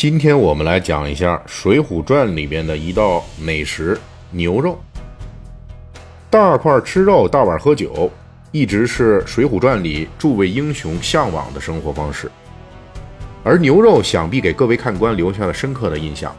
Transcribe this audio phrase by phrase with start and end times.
[0.00, 4.00] 今天我们来讲一下《水浒传》里边的一道美食——
[4.32, 4.80] 牛肉。
[6.30, 8.10] 大块吃肉，大碗喝酒，
[8.50, 12.32] 一直是《水浒传》里诸位英雄向往的生活方式。
[13.44, 16.34] 而牛肉想必给各位看官留下了深刻的印象，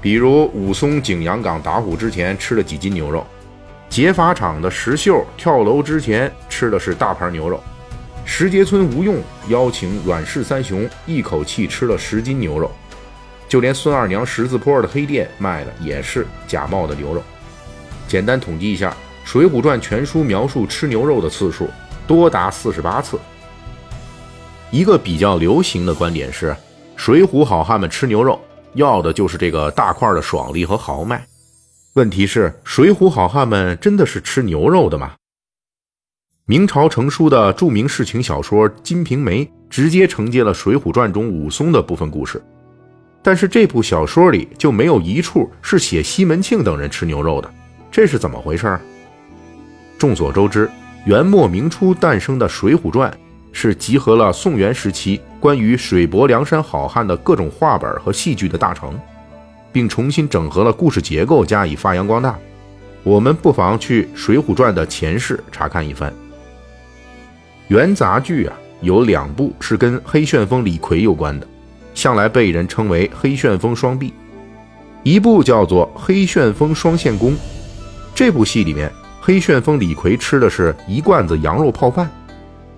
[0.00, 3.26] 比如武松景阳冈打虎之前吃了几斤牛肉，
[3.90, 7.62] 劫法场的石秀跳楼之前吃的是大盘牛肉，
[8.24, 9.16] 石碣村吴用
[9.48, 12.70] 邀请阮氏三雄一口气吃了十斤牛肉。
[13.48, 17.22] 就连孙二娘十字坡的黑店卖的也是假冒的牛肉。
[18.08, 18.90] 简单统计一下，
[19.24, 21.68] 《水浒传》全书描述吃牛肉的次数
[22.06, 23.18] 多达四十八次。
[24.70, 26.54] 一个比较流行的观点是，
[26.96, 28.40] 水浒好汉们吃牛肉
[28.74, 31.24] 要的就是这个大块的爽利和豪迈。
[31.94, 35.14] 问题是，水浒好汉们真的是吃牛肉的吗？
[36.46, 42.40] 明朝成书的著名世情小说《金瓶梅》直接承接了《水浒传》中武松的部分故事。
[43.26, 47.52] 但是这部小说里就没有一处是写西门庆等人吃牛肉的，
[47.90, 48.78] 这是怎么回事？
[49.98, 50.70] 众所周知，
[51.06, 53.10] 元末明初诞生的《水浒传》
[53.50, 58.96] 是集合了宋元时期关于水泊梁山好汉的各种话本和戏剧的大成，
[59.72, 62.38] 并重新整合了故事结构加以发扬光大。
[63.02, 66.14] 我们不妨去《水浒传》的前世查看一番。
[67.66, 71.44] 元杂剧啊，有两部是跟黑旋风李逵有关的。
[71.96, 74.12] 向来被人称为黑旋风双臂，
[75.02, 77.32] 一部叫做《黑旋风双线功》，
[78.14, 82.06] 这部戏里面黑旋风李逵吃的是一罐子羊肉泡饭；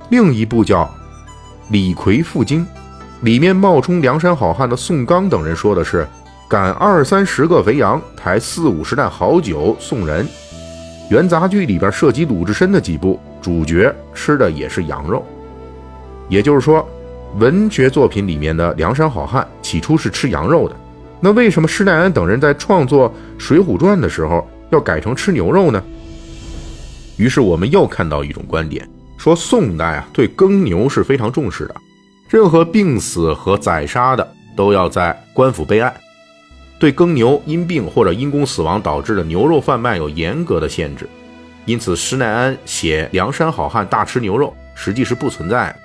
[0.08, 0.84] 另一部叫
[1.70, 2.64] 《李逵赴京》，
[3.22, 6.06] 里面冒充梁山好汉的宋刚等人说的是
[6.48, 10.24] 赶二三十个肥羊，抬四五十担好酒送人。
[11.10, 15.26] 元杂剧里边涉及鲁智深的几部，主角吃的也是羊肉，
[16.28, 16.88] 也就是说。
[17.36, 20.74] 文学作品里面的梁山好汉起初是吃羊肉的，
[21.20, 25.82] 那为什么施耐庵等人在创作《水浒传》的时候要改成吃牛肉呢？
[27.16, 28.88] 于是我们又看到一种观点，
[29.18, 31.74] 说宋代啊对耕牛是非常重视的，
[32.28, 35.92] 任何病死和宰杀的都要在官府备案，
[36.78, 41.08] 对耕牛因病或者因公死亡导致的牛肉贩卖有严格的限制，
[41.66, 45.72] 因此施耐庵写梁山好汉大吃牛肉实际是不存在的。《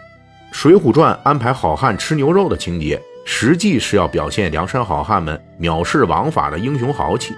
[0.54, 7.34] 水浒传》安排好汉吃牛肉的情节，实际是要表现梁山好汉们藐视王法的英雄豪气。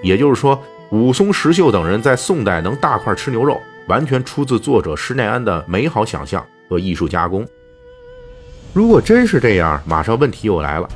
[0.00, 0.58] 也就是说，
[0.92, 7.44] 武松、石秀等人在宋代能大块吃牛肉，完全出自作者施耐庵的美好想象和艺术加工。
[8.72, 10.88] 如果真是这样，马上问题又来了：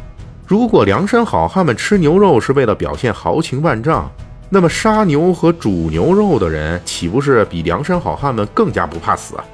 [0.47, 4.09] 如果梁山好汉们吃牛肉是为了表现豪情万丈，
[4.49, 9.45] 那么杀牛和煮牛肉的人，岂不是比梁山好汉们更加不怕死啊？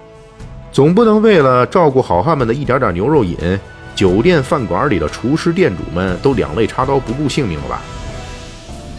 [0.73, 3.37] 总不能为了照顾好汉们的一点点牛肉瘾，
[3.95, 7.83] 酒店饭馆里的厨师店主们都两肋插刀不顾性命了吧？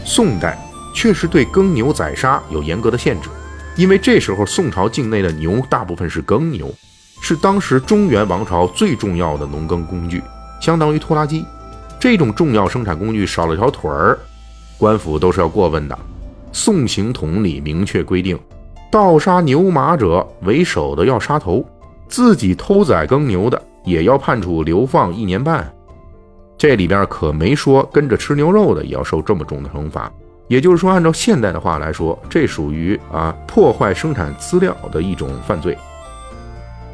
[0.05, 0.55] 宋代
[0.93, 3.29] 确实对耕牛宰杀有严格的限制，
[3.75, 6.71] 因为这时候宋朝境内的牛大部分是耕牛，
[7.21, 10.21] 是当时中原王朝最重要的农耕工具，
[10.61, 11.43] 相当于拖拉机。
[11.99, 14.19] 这种重要生产工具少了条腿儿，
[14.77, 15.97] 官府都是要过问的。
[16.51, 18.37] 宋刑统里明确规定。
[18.93, 21.65] 盗杀牛马者，为首的要杀头；
[22.07, 25.67] 自己偷宰耕牛的，也要判处流放一年半。
[26.59, 30.11] 这里边可没说跟着吃牛肉的也要受这么重的惩罚。
[30.47, 35.75] 也就是说，按照现代的话来说，这属于啊破坏生产资料的一种犯罪。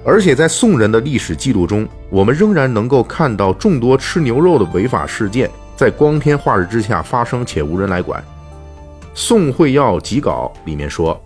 [0.06, 8.22] 而且在宋人的历史记录中，我们仍然能够看到众多吃牛肉的违法事件在光天化日之下发生，且无人来管。
[9.14, 11.22] 《宋会要集稿》里面说。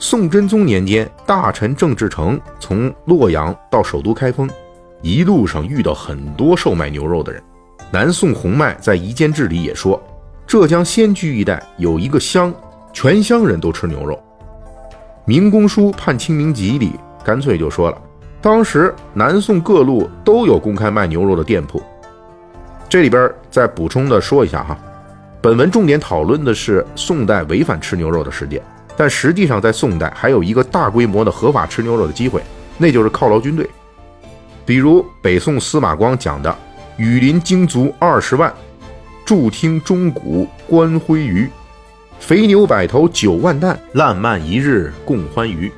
[0.00, 4.48] 宋真宗年间，大臣郑志成从洛阳到首都开封，
[5.02, 7.42] 一路上遇到很多售卖牛肉的人。
[7.90, 10.00] 南宋洪迈在《夷坚志》里也说，
[10.46, 12.54] 浙江仙居一带有一个乡，
[12.92, 14.14] 全乡人都吃牛肉。
[15.24, 16.92] 《明公书判清明集》里
[17.24, 18.00] 干脆就说了，
[18.40, 21.82] 当时南宋各路都有公开卖牛肉的店铺。
[22.88, 24.78] 这里边再补充的说一下哈，
[25.42, 28.62] 本文重点讨论的是宋代违反吃牛肉的事件。
[28.98, 32.42] 但实际上，在宋代还有一个大规模的合法吃牛肉的机会，
[32.76, 33.70] 那就是犒劳军队。
[34.66, 36.58] 比如北宋司马光讲的
[36.98, 38.52] “羽林精卒二十万，
[39.24, 41.48] 驻听钟鼓观挥鱼，
[42.18, 45.70] 肥牛百头九万担，烂漫一日共欢娱”。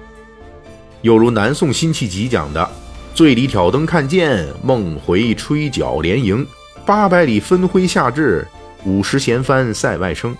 [1.02, 2.66] 又如南宋辛弃疾讲的
[3.14, 6.46] “醉里挑灯看剑，梦回吹角连营，
[6.86, 8.48] 八百里分麾下炙，
[8.86, 10.34] 五十弦翻塞外声”，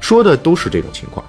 [0.00, 1.24] 说的都是这种情况。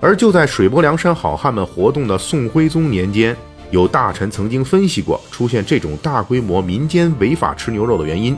[0.00, 3.36] 而就在水泊梁山好汉们活动的宋徽宗年间，
[3.70, 8.36] 有大臣曾经分析过出现这种大规模民间违法吃牛肉的原因。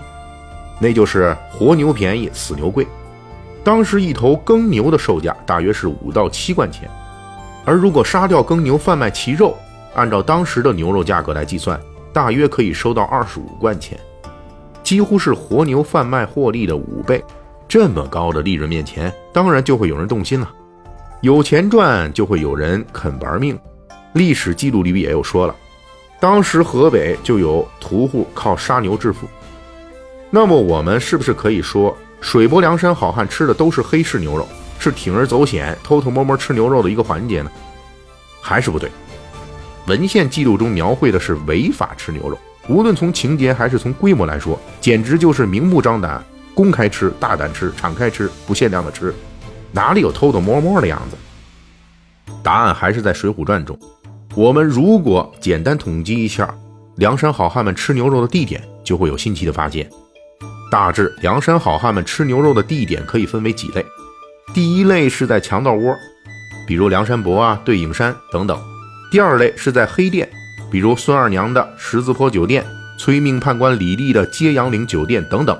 [0.80, 2.84] 那就是活牛便宜，死牛贵。
[3.62, 6.90] 当时一头耕牛的售价大约是五到七贯钱，
[7.64, 9.56] 而如果杀掉耕牛贩卖其肉，
[9.94, 11.80] 按照当时的牛肉价格来计算，
[12.12, 13.96] 大约可以收到二十五贯钱，
[14.82, 17.22] 几乎是活牛贩卖获利的五倍。
[17.68, 20.50] 这么高的利润面前，当然就会有人动心了。
[21.22, 23.56] 有钱赚，就会有人肯玩命。
[24.12, 25.54] 历史记录里边也有说了，
[26.18, 29.28] 当时河北就有屠户靠杀牛致富。
[30.30, 31.96] 那么我们是不是可以说？
[32.20, 34.48] 水泊梁山好汉吃的都是黑市牛肉，
[34.80, 37.50] 是铤而走险、偷偷摸摸吃牛肉的一个环节呢？
[38.40, 38.90] 还是不对？
[39.86, 42.36] 文献记录中描绘的是违法吃牛肉，
[42.68, 46.20] 无论从情节还是从规模来说，简直就是明目张胆、
[46.52, 49.14] 公开吃、大胆吃、敞开吃、不限量的吃，
[49.72, 51.16] 哪里有偷偷摸摸的样子？
[52.42, 53.78] 答案还是在《水浒传》中。
[54.34, 56.54] 我们如果简单统计一下
[56.96, 59.88] 梁山好汉们吃牛肉的地点，就会有新奇的发现。
[60.70, 63.84] 大致梁山好汉们吃牛肉的地点可以分为几类，
[64.54, 65.94] 第一类是在强盗窝，
[66.66, 68.56] 比如梁山伯啊、对影山等等；
[69.10, 70.28] 第二类是在黑店，
[70.70, 72.64] 比如孙二娘的十字坡酒店、
[72.98, 75.54] 催命判官李立的揭阳岭酒店等等；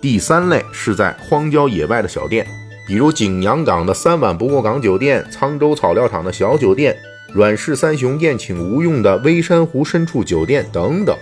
[0.00, 2.46] 第三类是在荒郊野外的小店，
[2.86, 6.96] 比如景阳冈的三晚不过岗酒店、沧州草料场的小酒店、
[7.32, 11.16] 阮氏三雄宴请吴用的微山湖深处酒店等等；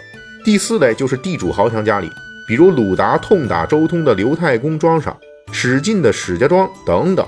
[0.44, 2.10] 第四类就是地主豪强家里。
[2.46, 5.16] 比如鲁达痛打周通的刘太公庄上，
[5.52, 7.26] 史进的史家庄等等，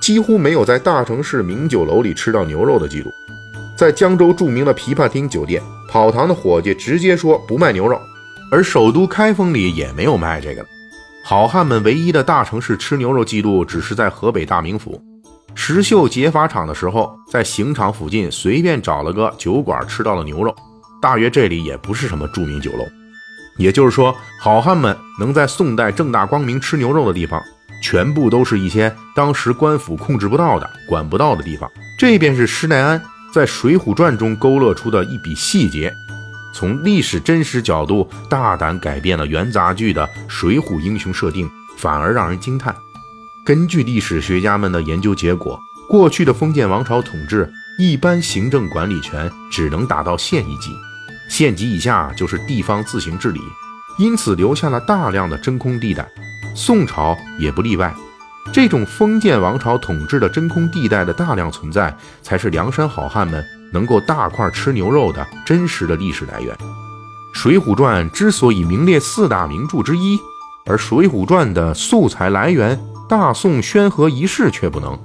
[0.00, 3.10] 几乎没有在大城市名酒楼里吃到牛肉的记录。
[3.76, 8.00] 在江州著名的琵琶厅酒店，跑堂的伙计直接说不卖牛肉，
[8.50, 10.64] 而首都开封里也没有卖这个。
[11.22, 15.00] 好汉们唯一的大城市吃牛肉记录，只是在河北大名府
[15.54, 20.54] 石秀劫法场的时候，在刑场附近随便找了个酒馆吃到了牛肉，
[21.00, 22.84] 大约这里也不是什么著名酒楼。
[23.58, 27.42] 也就是说，好汉们能在宋代正大光明吃牛肉的地方，
[27.82, 31.70] 全部都是一些当时官府控制不到的、管不到的地方。
[31.98, 33.00] 这便是施耐庵
[33.34, 35.92] 在《水浒传》中勾勒出的一笔细节，
[36.52, 42.74] 从历史真实角度大胆改变了元杂剧的水浒英雄设定，反而让人惊叹。
[43.44, 45.58] 根据历史学家们的研究结果，
[45.88, 50.70] 过去的封建王朝统治一般行政管理权只能达到县一级。
[51.28, 53.40] 县级以下就是地方自行治理，
[53.98, 56.06] 因此留下了大量的真空地带。
[56.54, 57.94] 宋朝也不例外。
[58.52, 66.54] 这种封建王朝统治的真空地带的大量存在，才是梁山好汉们能够大块吃牛肉的真实的历史来源。
[67.32, 70.18] 《水浒传》之所以名列四大名著之一，
[70.66, 72.78] 而《水浒传》的素材来源
[73.08, 74.98] 大宋宣和一事却不能。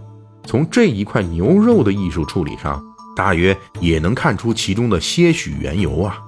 [0.45, 2.83] 从这一块牛肉的艺术处理上。
[3.15, 6.19] 大约也能看出其中的些许缘由啊。